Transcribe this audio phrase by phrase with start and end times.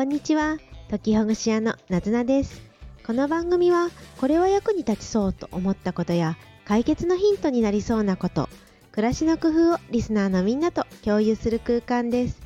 [0.00, 0.56] こんにちは。
[0.88, 2.62] 解きほぐし屋のなずなです。
[3.06, 8.48] この番組はこれは役に立ちそうと思ったことや解決のヒントになりそうなこと
[8.92, 12.40] 暮らしの工夫をリスナーのみんなと共有する空間です。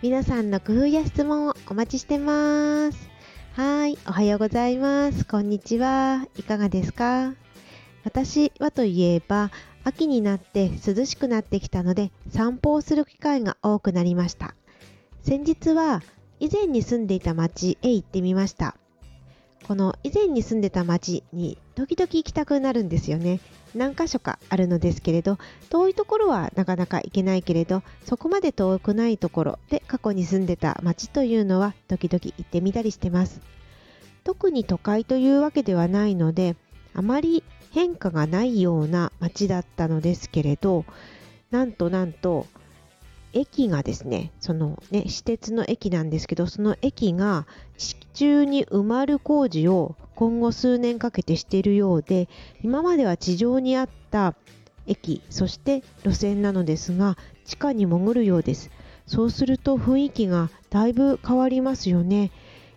[0.00, 3.10] 皆さんの工夫や質問をお待ちしてます。
[3.52, 5.26] はいおはようございます。
[5.26, 6.26] こんにちは。
[6.38, 7.34] いかがですか？
[8.04, 9.50] 私はといえば
[9.84, 14.54] 秋になって涼しくなってきたので散歩をする機会が多くなりました。
[15.22, 16.02] 先日は
[16.40, 18.76] 以前に住んでいた町へ行ってみました。
[19.66, 23.40] この以前に住んでた町に時々行きたくなるんですよね。
[23.74, 25.38] 何箇所かあるのですけれど
[25.70, 33.40] 遠いところはなかなか行けないけれどそこまで遠くないところで過去に住んでた町というのは時々行ってみたりしてます。
[34.22, 36.56] 特に都会というわけではないので
[36.94, 37.42] あまり
[37.72, 40.84] 変化がないような町だったのですけれど
[41.50, 42.46] なんとなんと
[43.34, 52.28] 駅がですね、そのね、私鉄の駅なんですけど、その駅が地中に埋まる工事を今後数年かけてしているようで、
[52.62, 54.34] 今までは地上にあった
[54.86, 58.70] 駅、そして路線なのですが、地下に潜るようです。
[59.06, 62.30] そうすると雰囲気がだいぶ変わりますよね。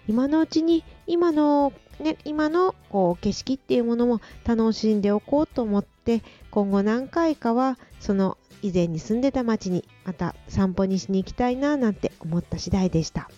[0.08, 13.30] 今のうちに今のね、今のこう景色っていうものも楽しんでおこうと思って今後何回かはその以前に住んでた町にまた散歩にしに行きたいななんて思った次第でした。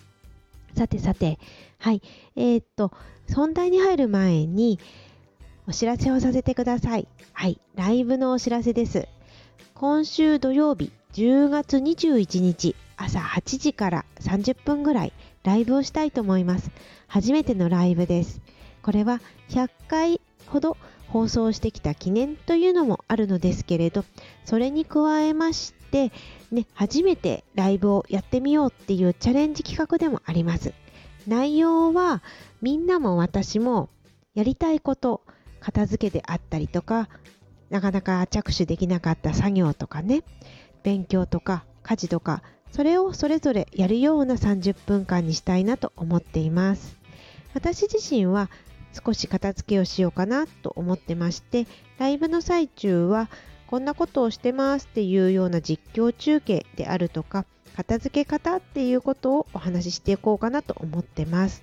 [0.76, 1.38] さてさて、
[1.78, 2.02] はい、
[2.36, 2.92] えー、っと、
[3.34, 4.78] 本題に入る前に
[5.66, 7.08] お知らせをさせてください。
[7.32, 9.08] はい、ライブのお知らせです。
[9.74, 16.70] 今週土曜日10月21日朝8時から30分ぐらいライブをしたいと思います。
[17.06, 18.40] 初めてのライブです。
[18.82, 20.76] これは100回ほど
[21.10, 24.04] 放送してきた記念というのもあるのですけれど
[24.44, 26.12] それに加えまして、
[26.52, 30.72] ね、初めてライブをやってみようっていうチャレンジ企画でもあります
[31.26, 32.22] 内容は
[32.62, 33.90] みんなも私も
[34.34, 35.22] やりたいこと
[35.58, 37.08] 片付けであったりとか
[37.70, 40.22] なかなか着手できなかった作業とかね
[40.82, 42.42] 勉強とか家事とか
[42.72, 46.96] それをそれぞれやるような30分間にしたいなと思っています。
[47.54, 48.48] 私自身は
[48.92, 51.66] 少し片付けをしようかなと思ってまして
[51.98, 53.28] ライブの最中は
[53.66, 57.44] こんなことをしてますっていうような実況中継であるとか
[57.76, 61.62] 片付け方っていうことをお話ししていこうかなと思ってます。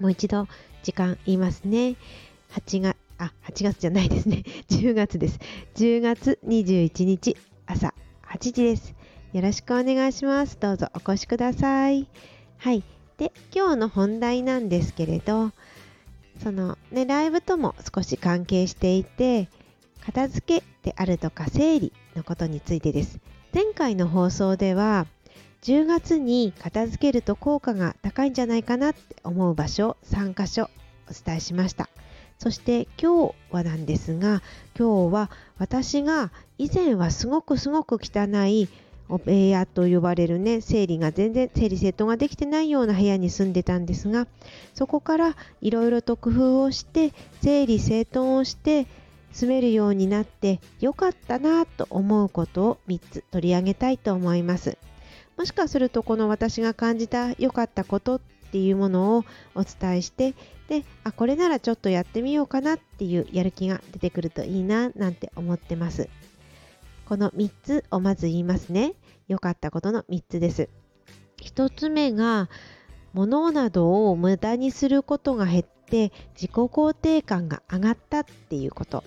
[0.00, 0.48] もう一度
[0.82, 1.96] 時間言いますね。
[2.52, 4.44] 8月あ8月じゃないですね。
[4.68, 5.38] 10月です。
[5.76, 7.36] 10月21日
[7.66, 7.94] 朝
[8.28, 8.94] 8時です。
[9.34, 10.56] よろしくお願いします。
[10.60, 12.06] どうぞお越しください。
[12.56, 12.84] はい。
[13.18, 15.50] で今日の本題なんですけれど
[16.40, 19.48] そのねライブとも少し関係していて
[20.06, 23.18] 片付けであるとか整理のことについてです。
[23.52, 25.08] 前回の放送では
[25.62, 30.70] 10月に片付けると効果が高いんじゃないかなって思う場所3箇所
[31.10, 31.88] お伝えしました。
[32.38, 34.42] そして今日はなんですが
[34.78, 38.68] 今日は私が以前はすごくすごく汚い
[39.08, 44.26] お部屋と呼ばれるね整理が全然整理整頓ができてないような部屋に住んでたんですが
[44.74, 47.12] そこからいろいろと工夫をして
[47.42, 48.86] 整理整頓をして
[49.32, 54.78] 住めるようになってよかったなと思うことを3つ取り上げたいと思います。
[55.36, 58.20] もしかするとこの私が感じた良かったことっ
[58.52, 59.24] ていうものを
[59.56, 60.34] お伝えして
[60.68, 66.08] であこれならちょっとやってみようかなっていうやる気が出てくるといいななんて思ってます。
[67.06, 68.94] この3つをまず言いますね。
[69.28, 70.68] 良かったことの3つです。
[71.42, 72.48] 1つ目が、
[73.12, 79.04] 物などを無駄にすることが減って自己肯定感が上がったっていうこと。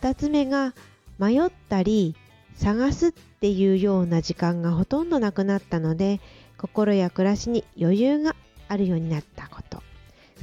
[0.00, 0.74] 2つ目が、
[1.18, 2.16] 迷ったり
[2.56, 6.20] 探すっていうような時間がほとんどなくなったので、
[6.58, 8.34] 心や暮らしに余裕が
[8.68, 9.82] あるようになったこと。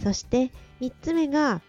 [0.03, 1.62] そして3つ目が、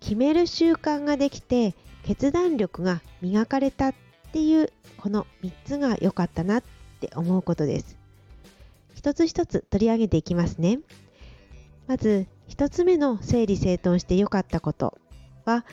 [0.00, 1.74] 決める習慣ができて
[2.04, 3.94] 決断力が磨かれたっ
[4.30, 6.62] っていうこの3つが良かったなっ
[7.00, 7.98] て思うことです。
[8.94, 10.78] 一つ一つ取り上げていきますね。
[11.88, 14.96] まず1つ目の整理整頓して良かったこと
[15.44, 15.64] は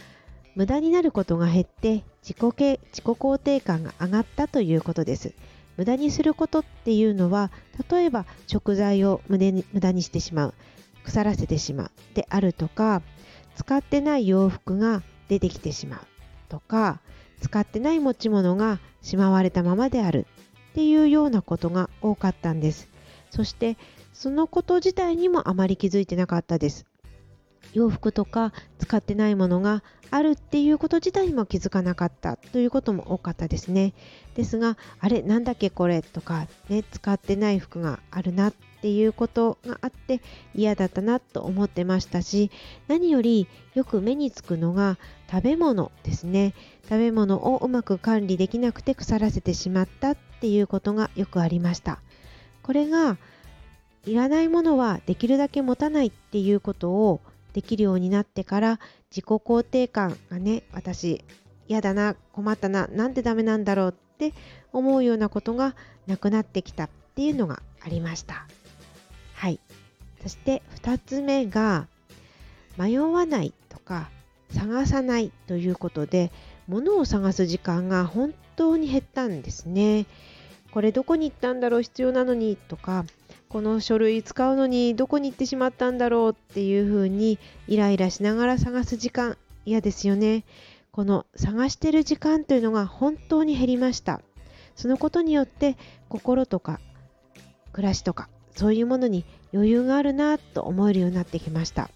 [0.56, 5.34] 無駄になることが減って自己自己肯定感が上がったということです。
[5.78, 7.52] 無駄にすることっていうのは
[7.92, 10.54] 例えば食材を無駄にしてしまう
[11.04, 13.04] 腐らせてしまうであるとか
[13.56, 16.00] 使ってない洋服が出てきてしまう
[16.50, 17.00] とか
[17.42, 20.26] 使ってない持ち物がしまわれたままである
[20.72, 22.88] っていうようなことが多かったんです。
[23.32, 23.78] そして
[24.14, 26.86] そのこと自体にもあまり気づいてなかったです。
[27.74, 33.94] 洋服とか使ってないものがあるっていうこと自体も気づかなかったということも多かったですね。
[34.36, 40.22] ですがあれなんだっけこれとかね使ってない服があるなっっていうことがあって
[40.54, 42.52] 嫌だったなと思ってましたし
[42.88, 44.98] 何よりよく目につくのが
[45.30, 46.54] 食べ物ですね。
[46.84, 52.00] 食べ物をうまく管理できなくて腐らせてしまったっていうことがよくありました。
[52.64, 53.18] これが
[54.06, 57.20] いらないものはできるだけ持たないっていうことを
[57.54, 61.24] できるようになってから自己肯定感がね私
[61.68, 64.34] 嫌だな困ったななんでダメなんだろうって
[64.72, 65.76] 思うようなことが
[66.08, 68.48] なくなってきたっていうのがありました。
[69.38, 69.60] はい。
[70.24, 71.88] そして2つ目が
[72.76, 74.10] 迷わないとか
[74.52, 76.32] 探さないということで
[76.68, 80.08] 物を探す時間が本当に減ったんですね。
[80.72, 81.82] これどこに行ったんだろう？
[81.84, 82.56] 必要なのに？
[82.56, 83.06] とか
[83.48, 86.32] この書類使うのにどこに行ってしまったんだろう？
[86.32, 87.38] っていうふうに
[87.68, 90.46] イライラしながら探す時間嫌ですよね。
[90.92, 94.22] この探してる時間というのが本当に減りました。
[94.76, 95.78] そのことによって
[96.10, 96.80] 心とか
[97.72, 99.24] 暮らしとかそういうものに
[99.54, 101.90] 余裕があるなと思えるようになってきました。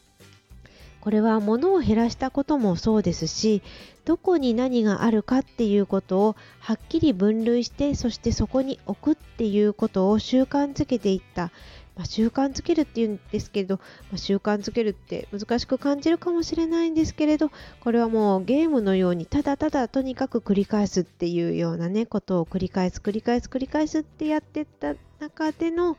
[1.02, 3.64] これは物を減らしたこともそうですし
[4.06, 11.52] どこに何があるかっていうことをはっきり分類してそしてそこに置くっていうことを習慣づけていった、
[11.96, 17.50] まあ、習慣づけるっていうんですけれど、まあ、習慣づけるって難しく感じるかもしれないんですけれど
[17.80, 25.98] これはもうゲームのようにただただとにかく繰り返すっていうようなねことを繰り返す繰り返す繰り返すってやってった中での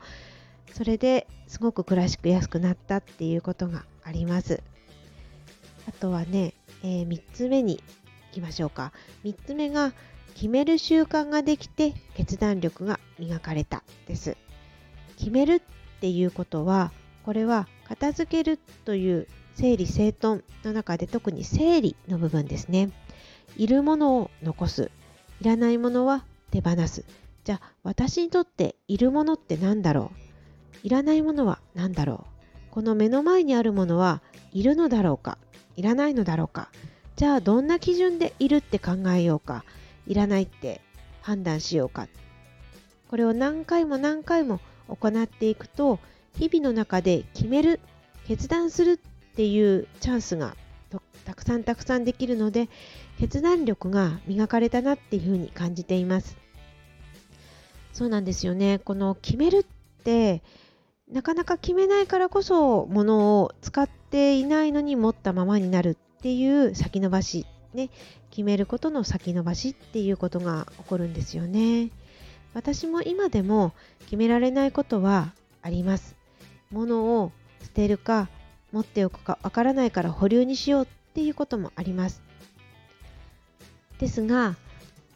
[0.73, 4.61] それですごく暮らしく安くなったっていうことがあります。
[5.87, 7.83] あとはね、えー、3つ目に行
[8.33, 8.91] きましょうか。
[9.23, 9.93] 3つ目が
[10.33, 14.35] 決める習慣ができて決断力が磨かれたです。
[15.17, 15.61] 決めるっ
[16.01, 16.91] ていうことは
[17.23, 22.89] これは片付けるという整理整頓の中で特に整理の部分ですね。
[23.57, 24.89] いるものを残す。
[25.39, 27.05] いらないものは手放す。
[27.43, 30.22] じゃあ私にとっているものって何だろう？
[30.81, 32.25] いらないものは何だろ
[32.69, 32.71] う？
[32.71, 34.21] この目の前にあるものは
[34.51, 35.37] いるのだろうか？
[35.75, 36.69] いらないのだろうか？
[37.15, 39.63] じゃあどんな基準でいるって考えようか？
[40.07, 40.81] いらないって
[41.21, 42.07] 判断しようか？
[43.09, 45.99] これを何回も何回も行っていくと
[46.37, 47.79] 日々の中で決める
[48.27, 50.55] 決断するっていうチャンスが
[51.25, 52.69] たくさんたくさんできるので
[53.19, 56.35] 決断力が磨かれたなっていうふうに感じています。
[57.93, 58.79] そうなんですよね。
[58.79, 60.41] この決めるって
[61.13, 67.45] なかなか決めないからこそものを使っていないのに持ったままになるっていう先延ばし、
[67.75, 67.91] ね、
[68.31, 71.91] 決めることの先延ばしっていうことが起こるんですよね。
[72.55, 73.73] 私も今でも
[74.05, 76.15] 決められないことはあります。
[76.71, 77.31] 物を
[77.61, 78.27] 捨てるか
[78.71, 82.23] 持っておくかわからないから保留にしようっていうこともあります。
[83.99, 84.55] ですが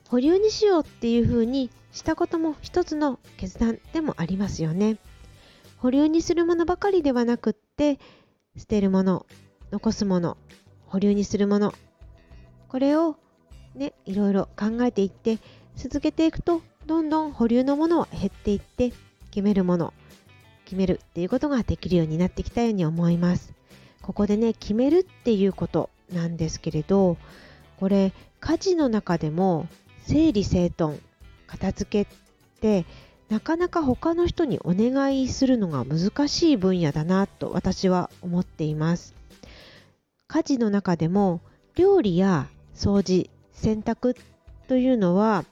[0.09, 4.97] 保留にしようっていうふうにしたことも一つの決断でもありますよね。
[5.87, 7.97] 保留にするものばかりではなくって
[8.57, 9.25] 捨てるもの
[9.71, 10.35] 残すもの
[10.85, 11.73] 保留にするもの。
[12.67, 13.15] これを
[13.73, 15.37] ねいろいろ考えていって
[15.77, 18.91] 続けていくとどんどん保留のものは減っていって
[19.31, 19.93] 決めるもの
[20.65, 23.53] 決めるっていうことができるようになってきたように思います。
[24.01, 27.15] ここでね決めるっていうことなんですけれど
[27.79, 28.11] これ
[28.41, 29.69] 家事の中でも
[30.05, 30.99] 整理整頓
[31.47, 32.15] 片付けっ
[32.59, 32.85] て
[33.29, 39.15] なかなか他の人にお願いするのが難しい分野だなと私は思っています。
[40.27, 41.41] 家事の中でも
[41.75, 44.15] 料理や掃除洗濯
[44.67, 45.45] というのは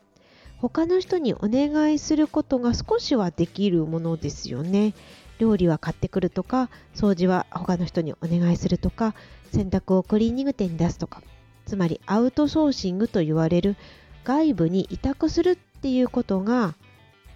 [0.58, 4.94] 他の人にお願いすることが少しはできるものですよね。
[5.38, 9.16] 料理は買ってくるとか掃除は他の人にお願いするとか
[9.52, 11.22] 洗濯をクリーニング店に出すとか。
[11.66, 13.76] つまりアウトソーシングと言われる
[14.24, 16.76] 外部に委託するっていうことが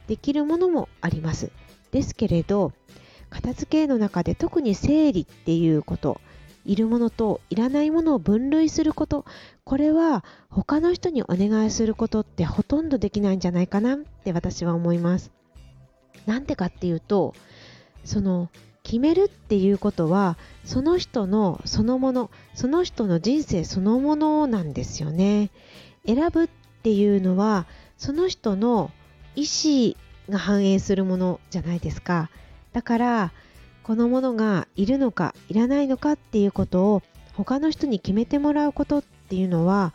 [0.10, 1.52] できるものもあります。
[1.92, 2.74] ですけれど
[3.30, 6.20] 片付けの中で特に整理っていうこと
[6.66, 9.24] いるものといらないものを分類すること
[9.64, 15.32] これは他の人にお願いすることってほとんどできないんじゃないかなって私は思います。
[16.26, 17.36] なんでかっていうと
[18.04, 18.50] その
[18.82, 25.52] 決めるっていうことはその人のそのものその人の人生そのものなんですよね。
[26.08, 26.50] 選ぶっ
[26.82, 28.90] ていうのはその人の
[29.40, 29.96] 意思
[30.30, 32.30] が反映するものじゃないですか。
[32.74, 33.32] だから
[33.84, 37.02] このものがいるのかいらないのかっていうことを
[37.34, 39.94] 他の人に決めてもらうことっていうのは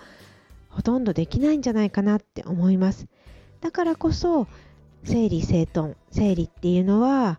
[0.71, 3.07] ほとんどできないんじゃないかなって思います。
[3.61, 4.49] だからこそ
[5.05, 7.39] 整理整頓整理っていうのは、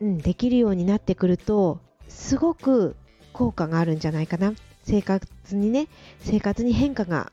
[0.00, 1.78] うん、できるようになってくると
[2.08, 2.96] すごく
[3.32, 4.52] 効果があるんじゃないかな。
[4.82, 5.86] 生活にね
[6.18, 7.30] 生活に変化が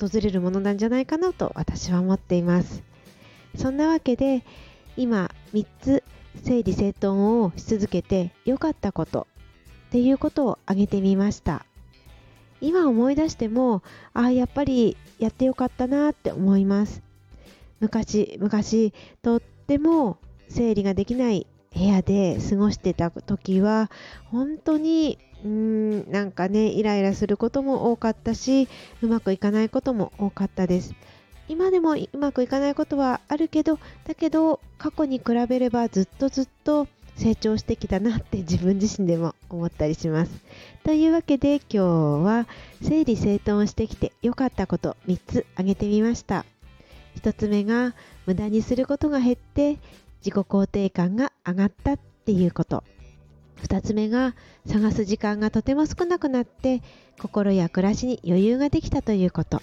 [0.00, 2.93] 訪れるものなんじゃないかなと私は思っています。
[3.56, 4.44] そんなわけで
[4.96, 6.04] 今3つ
[6.42, 9.26] 整理整頓をし続けて良かったこと
[9.88, 11.64] っていうことを挙げてみました。
[12.60, 13.82] 今思い出しても
[14.14, 17.02] ああやっぱりやってよかったなって思います。
[17.80, 18.92] 昔昔
[19.22, 20.18] とっても
[20.48, 23.90] 整理ができない部屋で過ごしてた時は
[24.30, 28.68] 本当にうーんなんかねイライラすることも多かったし
[29.02, 30.94] うまくいかないことも多かったです。
[31.48, 40.32] 今でもうまくいかないことはあるけどだけど過去に比べればずっとずっと成長してきたなって自分自身でも思ったりします。
[40.82, 42.46] というわけで今日は
[42.82, 46.44] 整理整頓をしてきて良かったこと3つ挙げてみました。
[47.20, 47.94] 1つ目が
[48.26, 49.78] 無駄にすることが減って
[50.24, 52.82] 自己肯定感が上がったっていうこと。
[53.62, 54.34] 2つ目が
[54.66, 56.82] 探す時間がとても少なくなって
[57.20, 59.62] 心や暮らしに余裕ができたということ。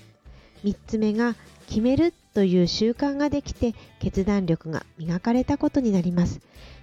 [0.63, 1.36] 3つ目が
[1.68, 6.39] 決めるという習慣ができて決断力が磨かれたことになります。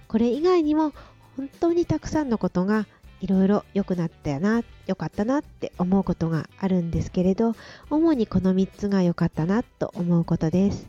[0.07, 0.93] これ以外にも
[1.37, 2.87] 本当にたくさんのことが
[3.21, 7.53] いろいろ良くなったよな良かったなって思うことがあるんですけれど
[7.89, 10.87] 主にこの3つが良かったなと思うことです。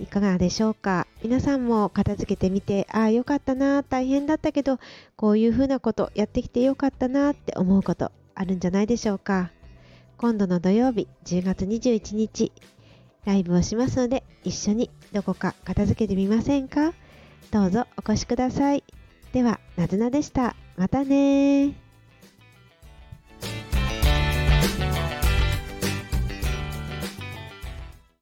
[0.00, 1.06] いかがでしょうか？
[1.22, 4.78] 皆さんも片付けてみてああ良かったな大変だったけど
[5.16, 9.50] こういうふうなことやってきて良かったなって思うことあるんじゃないでしょうか？
[10.22, 12.52] 今度の土曜日10月21日
[13.24, 16.94] ライブをしますので一緒にどこか片付けてみませんか？
[17.50, 18.84] どうぞお越しください。
[19.32, 20.54] では、なずなでした。
[20.76, 21.74] またね